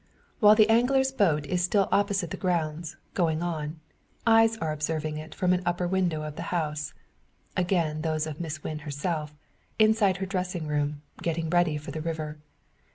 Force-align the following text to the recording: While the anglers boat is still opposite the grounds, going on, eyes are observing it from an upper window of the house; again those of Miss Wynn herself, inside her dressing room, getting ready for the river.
While 0.39 0.55
the 0.55 0.67
anglers 0.67 1.11
boat 1.11 1.45
is 1.45 1.63
still 1.63 1.87
opposite 1.91 2.31
the 2.31 2.35
grounds, 2.35 2.95
going 3.13 3.43
on, 3.43 3.79
eyes 4.25 4.57
are 4.57 4.71
observing 4.71 5.17
it 5.17 5.35
from 5.35 5.53
an 5.53 5.61
upper 5.63 5.87
window 5.87 6.23
of 6.23 6.37
the 6.37 6.41
house; 6.49 6.95
again 7.55 8.01
those 8.01 8.25
of 8.25 8.39
Miss 8.41 8.63
Wynn 8.63 8.79
herself, 8.79 9.35
inside 9.77 10.17
her 10.17 10.25
dressing 10.25 10.65
room, 10.65 11.03
getting 11.21 11.51
ready 11.51 11.77
for 11.77 11.91
the 11.91 12.01
river. 12.01 12.39